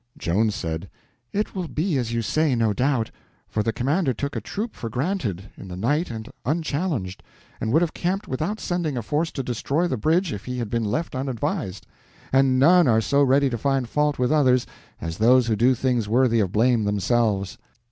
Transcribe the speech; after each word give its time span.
Joan 0.17 0.49
said: 0.49 0.89
"It 1.31 1.53
will 1.53 1.67
be 1.67 1.95
as 1.99 2.11
you 2.11 2.23
say, 2.23 2.55
no 2.55 2.73
doubt; 2.73 3.11
for 3.47 3.61
the 3.61 3.71
commander 3.71 4.15
took 4.15 4.35
a 4.35 4.41
troop 4.41 4.75
for 4.75 4.89
granted, 4.89 5.51
in 5.55 5.67
the 5.67 5.75
night 5.77 6.09
and 6.09 6.27
unchallenged, 6.43 7.21
and 7.59 7.71
would 7.71 7.83
have 7.83 7.93
camped 7.93 8.27
without 8.27 8.59
sending 8.59 8.97
a 8.97 9.03
force 9.03 9.31
to 9.33 9.43
destroy 9.43 9.87
the 9.87 9.97
bridge 9.97 10.33
if 10.33 10.45
he 10.45 10.57
had 10.57 10.71
been 10.71 10.85
left 10.85 11.13
unadvised, 11.13 11.85
and 12.33 12.57
none 12.57 12.87
are 12.87 12.99
so 12.99 13.21
ready 13.21 13.47
to 13.51 13.59
find 13.59 13.87
fault 13.89 14.17
with 14.17 14.31
others 14.31 14.65
as 14.99 15.19
those 15.19 15.45
who 15.45 15.55
do 15.55 15.75
things 15.75 16.09
worthy 16.09 16.39
of 16.39 16.51
blame 16.51 16.83
themselves." 16.85 17.59